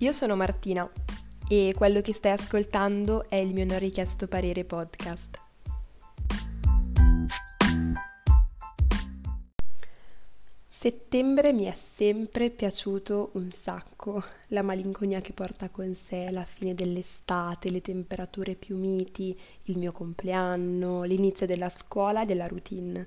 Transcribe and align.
Io 0.00 0.12
sono 0.12 0.36
Martina 0.36 0.86
e 1.48 1.72
quello 1.74 2.02
che 2.02 2.12
stai 2.12 2.32
ascoltando 2.32 3.30
è 3.30 3.36
il 3.36 3.54
mio 3.54 3.64
non 3.64 3.78
richiesto 3.78 4.26
parere 4.26 4.62
podcast. 4.62 5.40
Settembre 10.68 11.54
mi 11.54 11.64
è 11.64 11.74
sempre 11.94 12.50
piaciuto 12.50 13.30
un 13.32 13.50
sacco, 13.50 14.22
la 14.48 14.60
malinconia 14.60 15.22
che 15.22 15.32
porta 15.32 15.70
con 15.70 15.94
sé 15.94 16.30
la 16.30 16.44
fine 16.44 16.74
dell'estate, 16.74 17.70
le 17.70 17.80
temperature 17.80 18.54
più 18.54 18.76
miti, 18.76 19.34
il 19.64 19.78
mio 19.78 19.92
compleanno, 19.92 21.04
l'inizio 21.04 21.46
della 21.46 21.70
scuola 21.70 22.22
e 22.22 22.26
della 22.26 22.46
routine 22.46 23.06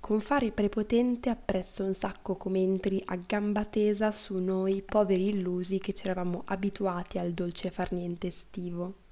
con 0.00 0.20
fare 0.20 0.52
prepotente 0.52 1.30
appresso 1.30 1.84
un 1.84 1.94
sacco 1.94 2.36
come 2.36 2.60
entri 2.60 3.02
a 3.06 3.16
gamba 3.16 3.64
tesa 3.64 4.12
su 4.12 4.38
noi 4.38 4.82
poveri 4.82 5.28
illusi 5.28 5.78
che 5.78 5.92
ci 5.94 6.04
eravamo 6.04 6.42
abituati 6.46 7.18
al 7.18 7.32
dolce 7.32 7.70
far 7.70 7.92
niente 7.92 8.28
estivo. 8.28 9.05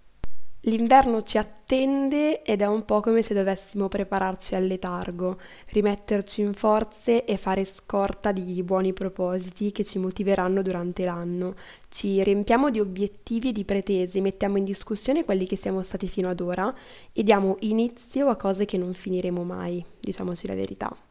L'inverno 0.67 1.21
ci 1.21 1.37
attende 1.37 2.43
ed 2.43 2.63
è 2.63 2.67
un 2.67 2.87
po' 2.87 3.01
come 3.01 3.21
se 3.21 3.35
dovessimo 3.35 3.89
prepararci 3.89 4.55
al 4.55 4.65
letargo, 4.65 5.39
rimetterci 5.73 6.41
in 6.41 6.55
forze 6.55 7.27
e 7.27 7.37
fare 7.37 7.67
scorta 7.67 8.33
di 8.33 8.63
buoni 8.63 8.95
propositi 8.95 9.73
che 9.73 9.85
ci 9.85 9.99
motiveranno 9.99 10.63
durante 10.63 11.05
l'anno. 11.05 11.55
Ci 11.91 12.23
riempiamo 12.23 12.71
di 12.71 12.81
obiettivi 12.81 13.51
e 13.51 13.53
di 13.53 13.65
pretese, 13.67 14.23
mettiamo 14.23 14.57
in 14.57 14.65
discussione 14.65 15.27
quelli 15.27 15.47
che 15.47 15.57
siamo 15.57 15.83
stati 15.83 16.09
fino 16.09 16.31
ad 16.31 16.41
ora 16.41 16.75
e 17.13 17.23
diamo 17.23 17.57
inizio 17.61 18.29
a 18.29 18.37
cose 18.37 18.65
che 18.65 18.79
non 18.79 18.95
finiremo 18.95 19.45
mai, 19.45 19.85
diciamoci 20.01 20.47
la 20.47 20.55
verità. 20.55 21.04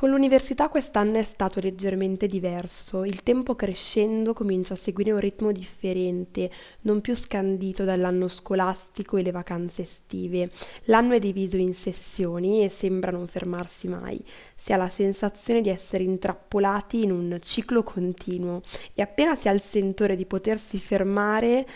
Con 0.00 0.08
l'università 0.08 0.70
quest'anno 0.70 1.18
è 1.18 1.22
stato 1.22 1.60
leggermente 1.60 2.26
diverso, 2.26 3.04
il 3.04 3.22
tempo 3.22 3.54
crescendo 3.54 4.32
comincia 4.32 4.72
a 4.72 4.76
seguire 4.78 5.12
un 5.12 5.20
ritmo 5.20 5.52
differente, 5.52 6.50
non 6.84 7.02
più 7.02 7.14
scandito 7.14 7.84
dall'anno 7.84 8.26
scolastico 8.26 9.18
e 9.18 9.22
le 9.22 9.30
vacanze 9.30 9.82
estive. 9.82 10.48
L'anno 10.84 11.12
è 11.12 11.18
diviso 11.18 11.58
in 11.58 11.74
sessioni 11.74 12.64
e 12.64 12.70
sembra 12.70 13.10
non 13.10 13.26
fermarsi 13.26 13.88
mai. 13.88 14.24
Si 14.56 14.72
ha 14.72 14.78
la 14.78 14.88
sensazione 14.88 15.60
di 15.60 15.68
essere 15.68 16.02
intrappolati 16.02 17.02
in 17.02 17.12
un 17.12 17.36
ciclo 17.42 17.82
continuo 17.82 18.62
e 18.94 19.02
appena 19.02 19.36
si 19.36 19.48
ha 19.48 19.52
il 19.52 19.60
sentore 19.60 20.16
di 20.16 20.24
potersi 20.24 20.78
fermare 20.78 21.66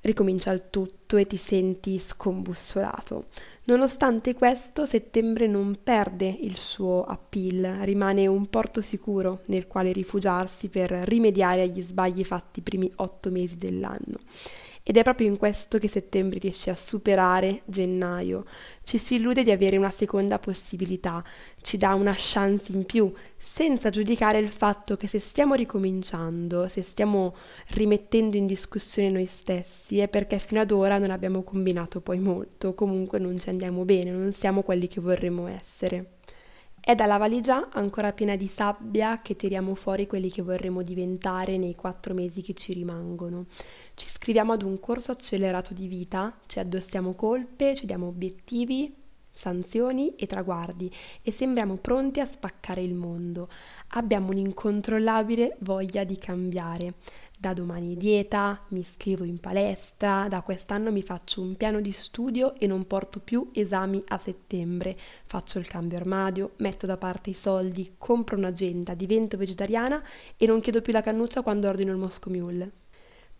ricomincia 0.00 0.50
il 0.50 0.68
tutto 0.70 1.18
e 1.18 1.26
ti 1.26 1.36
senti 1.36 1.98
scombussolato. 1.98 3.26
Nonostante 3.66 4.34
questo, 4.34 4.84
settembre 4.84 5.46
non 5.46 5.78
perde 5.82 6.26
il 6.28 6.56
suo 6.58 7.02
appeal, 7.02 7.78
rimane 7.80 8.26
un 8.26 8.46
porto 8.50 8.82
sicuro 8.82 9.40
nel 9.46 9.66
quale 9.66 9.90
rifugiarsi 9.90 10.68
per 10.68 10.90
rimediare 10.90 11.62
agli 11.62 11.80
sbagli 11.80 12.24
fatti 12.24 12.58
i 12.58 12.62
primi 12.62 12.92
otto 12.96 13.30
mesi 13.30 13.56
dell'anno. 13.56 14.18
Ed 14.86 14.98
è 14.98 15.02
proprio 15.02 15.28
in 15.28 15.38
questo 15.38 15.78
che 15.78 15.88
settembre 15.88 16.38
riesce 16.38 16.68
a 16.68 16.74
superare 16.74 17.62
gennaio. 17.64 18.44
Ci 18.82 18.98
si 18.98 19.14
illude 19.14 19.42
di 19.42 19.50
avere 19.50 19.78
una 19.78 19.90
seconda 19.90 20.38
possibilità, 20.38 21.24
ci 21.62 21.78
dà 21.78 21.94
una 21.94 22.14
chance 22.14 22.70
in 22.70 22.84
più, 22.84 23.10
senza 23.38 23.88
giudicare 23.88 24.38
il 24.40 24.50
fatto 24.50 24.98
che 24.98 25.06
se 25.06 25.20
stiamo 25.20 25.54
ricominciando, 25.54 26.68
se 26.68 26.82
stiamo 26.82 27.34
rimettendo 27.68 28.36
in 28.36 28.46
discussione 28.46 29.08
noi 29.08 29.24
stessi, 29.26 30.00
è 30.00 30.08
perché 30.08 30.38
fino 30.38 30.60
ad 30.60 30.70
ora 30.70 30.98
non 30.98 31.10
abbiamo 31.10 31.42
combinato 31.42 32.02
poi 32.02 32.18
molto, 32.18 32.74
comunque 32.74 33.18
non 33.18 33.38
ci 33.38 33.48
andiamo 33.48 33.86
bene, 33.86 34.10
non 34.10 34.34
siamo 34.34 34.60
quelli 34.60 34.86
che 34.86 35.00
vorremmo 35.00 35.46
essere. 35.46 36.16
È 36.86 36.94
dalla 36.94 37.16
valigia 37.16 37.70
ancora 37.70 38.12
piena 38.12 38.36
di 38.36 38.46
sabbia 38.46 39.22
che 39.22 39.36
tiriamo 39.36 39.74
fuori 39.74 40.06
quelli 40.06 40.30
che 40.30 40.42
vorremmo 40.42 40.82
diventare 40.82 41.56
nei 41.56 41.74
quattro 41.74 42.12
mesi 42.12 42.42
che 42.42 42.52
ci 42.52 42.74
rimangono. 42.74 43.46
Ci 43.94 44.04
iscriviamo 44.04 44.52
ad 44.52 44.60
un 44.60 44.78
corso 44.80 45.10
accelerato 45.10 45.72
di 45.72 45.86
vita, 45.86 46.36
ci 46.44 46.58
addossiamo 46.58 47.14
colpe, 47.14 47.74
ci 47.74 47.86
diamo 47.86 48.08
obiettivi, 48.08 48.94
sanzioni 49.34 50.14
e 50.14 50.26
traguardi 50.26 50.90
e 51.20 51.32
sembriamo 51.32 51.76
pronti 51.76 52.20
a 52.20 52.24
spaccare 52.24 52.80
il 52.80 52.94
mondo. 52.94 53.48
Abbiamo 53.88 54.30
un'incontrollabile 54.30 55.56
voglia 55.60 56.04
di 56.04 56.16
cambiare. 56.16 56.94
Da 57.36 57.52
domani 57.52 57.96
dieta, 57.96 58.58
mi 58.68 58.80
iscrivo 58.80 59.24
in 59.24 59.38
palestra, 59.38 60.28
da 60.28 60.40
quest'anno 60.40 60.90
mi 60.90 61.02
faccio 61.02 61.42
un 61.42 61.56
piano 61.56 61.80
di 61.80 61.92
studio 61.92 62.54
e 62.54 62.66
non 62.66 62.86
porto 62.86 63.20
più 63.20 63.50
esami 63.52 64.02
a 64.06 64.18
settembre. 64.18 64.96
Faccio 65.24 65.58
il 65.58 65.66
cambio 65.66 65.98
armadio, 65.98 66.52
metto 66.58 66.86
da 66.86 66.96
parte 66.96 67.30
i 67.30 67.34
soldi, 67.34 67.96
compro 67.98 68.36
un'agenda, 68.36 68.94
divento 68.94 69.36
vegetariana 69.36 70.02
e 70.36 70.46
non 70.46 70.60
chiedo 70.60 70.80
più 70.80 70.92
la 70.92 71.02
cannuccia 71.02 71.42
quando 71.42 71.68
ordino 71.68 71.92
il 71.92 71.98
Moscow 71.98 72.32
Mule. 72.32 72.83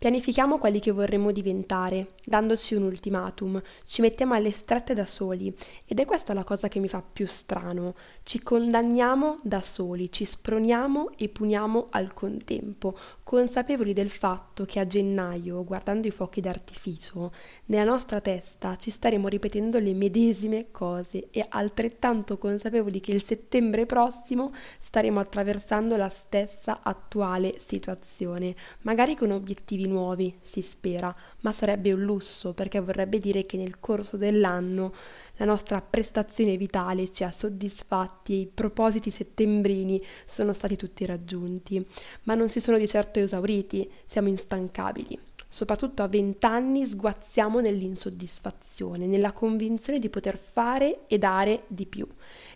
Pianifichiamo 0.05 0.59
quelli 0.59 0.79
che 0.79 0.91
vorremmo 0.91 1.31
diventare, 1.31 2.09
dandoci 2.23 2.75
un 2.75 2.83
ultimatum, 2.83 3.59
ci 3.85 4.01
mettiamo 4.01 4.35
alle 4.35 4.51
strette 4.51 4.93
da 4.93 5.07
soli. 5.07 5.51
Ed 5.87 5.99
è 5.99 6.05
questa 6.05 6.35
la 6.35 6.43
cosa 6.43 6.67
che 6.67 6.77
mi 6.77 6.87
fa 6.87 7.01
più 7.01 7.25
strano. 7.25 7.95
Ci 8.21 8.43
condanniamo 8.43 9.39
da 9.41 9.61
soli, 9.61 10.11
ci 10.11 10.23
sproniamo 10.23 11.09
e 11.17 11.27
puniamo 11.29 11.87
al 11.89 12.13
contempo, 12.13 12.95
consapevoli 13.25 13.93
del 13.93 14.11
fatto 14.11 14.65
che 14.65 14.79
a 14.79 14.85
gennaio, 14.85 15.63
guardando 15.63 16.05
i 16.05 16.11
fuochi 16.11 16.41
d'artificio, 16.41 17.33
nella 17.65 17.83
nostra 17.83 18.21
testa 18.21 18.77
ci 18.77 18.91
staremo 18.91 19.27
ripetendo 19.27 19.79
le 19.79 19.95
medesime 19.95 20.67
cose 20.69 21.29
e 21.31 21.43
altrettanto 21.49 22.37
consapevoli 22.37 22.99
che 22.99 23.13
il 23.13 23.25
settembre 23.25 23.87
prossimo 23.87 24.53
staremo 24.79 25.19
attraversando 25.19 25.97
la 25.97 26.07
stessa 26.07 26.81
attuale 26.83 27.55
situazione, 27.65 28.55
magari 28.81 29.15
con 29.15 29.31
obiettivi 29.31 29.87
nuovi, 29.87 30.37
si 30.43 30.61
spera, 30.61 31.13
ma 31.39 31.51
sarebbe 31.51 31.93
un 31.93 32.03
lusso 32.03 32.53
perché 32.53 32.79
vorrebbe 32.79 33.17
dire 33.17 33.47
che 33.47 33.57
nel 33.57 33.79
corso 33.79 34.17
dell'anno 34.17 34.93
la 35.37 35.45
nostra 35.45 35.81
prestazione 35.81 36.57
vitale 36.57 37.11
ci 37.11 37.23
ha 37.23 37.31
soddisfatti 37.31 38.33
e 38.33 38.39
i 38.41 38.51
propositi 38.53 39.09
settembrini 39.09 40.01
sono 40.25 40.53
stati 40.53 40.75
tutti 40.75 41.05
raggiunti, 41.05 41.85
ma 42.23 42.35
non 42.35 42.49
si 42.49 42.59
sono 42.59 42.77
di 42.77 42.87
certo 42.87 43.14
esauriti, 43.19 43.89
siamo 44.05 44.27
instancabili. 44.27 45.19
Soprattutto 45.47 46.03
a 46.03 46.09
vent'anni 46.09 46.85
sguazziamo 46.85 47.61
nell'insoddisfazione, 47.61 49.05
nella 49.05 49.31
convinzione 49.31 49.99
di 49.99 50.09
poter 50.09 50.37
fare 50.37 51.07
e 51.07 51.17
dare 51.17 51.63
di 51.67 51.85
più, 51.85 52.05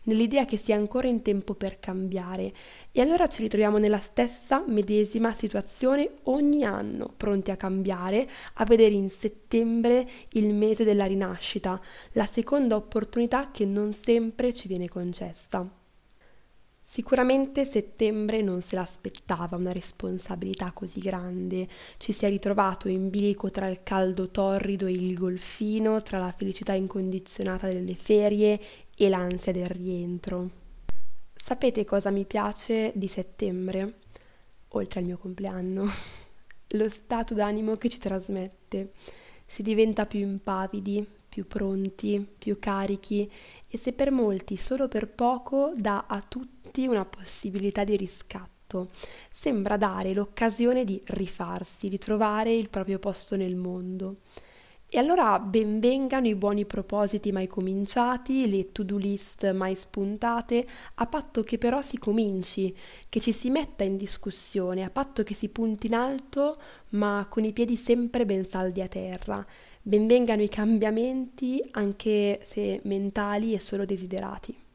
nell'idea 0.04 0.44
che 0.44 0.58
sia 0.58 0.76
ancora 0.76 1.08
in 1.08 1.22
tempo 1.22 1.54
per 1.54 1.80
cambiare. 1.80 2.52
E 2.92 3.00
allora 3.00 3.28
ci 3.28 3.42
ritroviamo 3.42 3.78
nella 3.78 4.00
stessa 4.00 4.62
medesima 4.68 5.32
situazione 5.32 6.16
ogni 6.24 6.66
anno, 6.66 7.14
pronti 7.16 7.52
a 7.52 7.56
cambiare, 7.56 8.28
a 8.56 8.66
vedere 8.66 8.96
in 8.96 9.10
settembre 9.10 10.06
il 10.32 10.54
mese 10.54 10.84
della 10.84 11.06
rinascita, 11.06 11.80
la 12.14 12.26
seconda 12.26 12.76
opportunità 12.76 13.50
che 13.52 13.64
non 13.64 13.94
sempre 13.94 14.54
ci 14.54 14.68
viene 14.68 14.90
concessa. 14.90 15.79
Sicuramente 16.92 17.66
settembre 17.66 18.42
non 18.42 18.64
se 18.64 18.76
l'aspettava 18.76 19.56
una 19.56 19.72
responsabilità 19.72 20.72
così 20.72 21.00
grande, 21.00 21.68
ci 21.98 22.12
si 22.12 22.26
è 22.26 22.30
ritrovato 22.30 22.88
in 22.88 23.12
bilico 23.12 23.52
tra 23.52 23.68
il 23.68 23.84
caldo 23.84 24.30
torrido 24.30 24.88
e 24.88 24.94
il 24.94 25.14
golfino, 25.14 26.02
tra 26.02 26.18
la 26.18 26.32
felicità 26.32 26.74
incondizionata 26.74 27.68
delle 27.68 27.94
ferie 27.94 28.60
e 28.98 29.08
l'ansia 29.08 29.52
del 29.52 29.68
rientro. 29.68 30.50
Sapete 31.36 31.86
cosa 31.86 32.10
mi 32.10 32.26
piace 32.26 32.92
di 32.96 33.08
settembre? 33.08 34.00
Oltre 34.70 35.00
al 35.02 35.06
mio 35.06 35.20
compleanno, 35.20 35.86
lo 36.70 36.90
stato 36.90 37.36
d'animo 37.36 37.76
che 37.76 37.90
ci 37.90 38.00
trasmette. 38.00 38.94
Si 39.46 39.62
diventa 39.62 40.06
più 40.06 40.22
impavidi, 40.22 41.06
più 41.30 41.46
pronti, 41.46 42.28
più 42.38 42.58
carichi 42.58 43.32
e 43.68 43.78
se 43.78 43.94
per 43.94 44.10
molti 44.10 44.58
solo 44.58 44.88
per 44.88 45.08
poco 45.08 45.72
dà 45.76 46.06
a 46.08 46.20
tutti 46.28 46.59
una 46.88 47.06
possibilità 47.06 47.84
di 47.84 47.96
riscatto. 47.96 48.90
Sembra 49.32 49.78
dare 49.78 50.14
l'occasione 50.14 50.84
di 50.84 51.02
rifarsi, 51.06 51.90
di 51.90 51.98
trovare 51.98 52.54
il 52.54 52.70
proprio 52.70 53.00
posto 53.00 53.36
nel 53.36 53.56
mondo. 53.56 54.18
E 54.92 54.98
allora 54.98 55.38
benvengano 55.38 56.26
i 56.28 56.34
buoni 56.34 56.66
propositi 56.66 57.32
mai 57.32 57.46
cominciati, 57.46 58.50
le 58.50 58.72
to-do 58.72 58.98
list 58.98 59.52
mai 59.52 59.76
spuntate, 59.76 60.68
a 60.96 61.06
patto 61.06 61.44
che 61.44 61.60
però 61.60 61.84
si 61.84 62.00
cominci, 62.00 62.76
che 63.08 63.20
ci 63.20 63.32
si 63.32 63.52
metta 63.52 63.84
in 63.84 63.98
discussione, 63.98 64.84
a 64.84 64.90
patto 64.90 65.22
che 65.22 65.36
si 65.36 65.50
punti 65.50 65.86
in 65.86 65.94
alto, 65.94 66.60
ma 66.90 67.28
con 67.30 67.44
i 67.44 67.54
piedi 67.54 67.76
sempre 67.76 68.26
ben 68.26 68.46
saldi 68.46 68.82
a 68.82 68.88
terra. 68.88 69.46
Benvengano 69.80 70.42
i 70.42 70.50
cambiamenti, 70.50 71.62
anche 71.72 72.42
se 72.48 72.82
mentali 72.86 73.54
e 73.54 73.60
solo 73.60 73.86
desiderati. 73.86 74.69